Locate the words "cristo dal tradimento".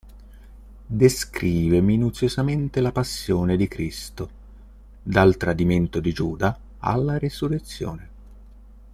3.67-5.99